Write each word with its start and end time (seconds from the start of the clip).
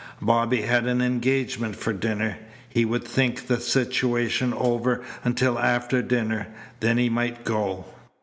Bobby 0.19 0.63
had 0.63 0.87
an 0.87 0.99
engagement 0.99 1.75
for 1.75 1.93
dinner. 1.93 2.39
He 2.67 2.85
would 2.85 3.03
think 3.03 3.45
the 3.45 3.59
situation 3.61 4.51
over 4.51 5.03
until 5.23 5.59
after 5.59 6.01
dinner, 6.01 6.47
then 6.79 6.97
he 6.97 7.07
might 7.07 7.45
go. 7.45 7.85